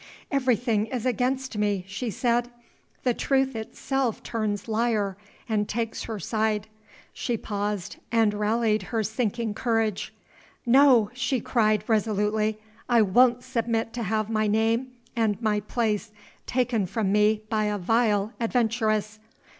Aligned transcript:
"Everything 0.31 0.87
is 0.87 1.05
against 1.05 1.59
me," 1.59 1.85
she 1.87 2.09
said. 2.09 2.49
"The 3.03 3.13
truth 3.13 3.55
itself 3.55 4.23
turns 4.23 4.67
liar, 4.67 5.15
and 5.47 5.69
takes 5.69 6.05
her 6.05 6.19
side." 6.19 6.65
She 7.13 7.37
paused, 7.37 7.97
and 8.11 8.33
rallied 8.33 8.81
her 8.89 9.03
sinking 9.03 9.53
courage. 9.53 10.11
"No!" 10.65 11.11
she 11.13 11.39
cried, 11.39 11.83
resolutely, 11.87 12.57
"I 12.89 13.03
won't 13.03 13.43
submit 13.43 13.93
to 13.93 14.01
have 14.01 14.27
my 14.27 14.47
name 14.47 14.87
and 15.15 15.39
my 15.39 15.59
place 15.59 16.11
taken 16.47 16.87
from 16.87 17.11
me 17.11 17.43
by 17.47 17.65
a 17.65 17.77
vile 17.77 18.33
adventuress! 18.41 19.19